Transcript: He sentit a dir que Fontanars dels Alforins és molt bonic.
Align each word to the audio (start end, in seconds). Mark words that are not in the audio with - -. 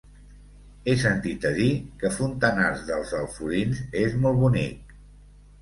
He 0.85 0.93
sentit 1.01 1.45
a 1.49 1.51
dir 1.57 1.67
que 2.03 2.11
Fontanars 2.15 2.83
dels 2.89 3.13
Alforins 3.21 3.85
és 4.05 4.17
molt 4.25 4.43
bonic. 4.47 5.01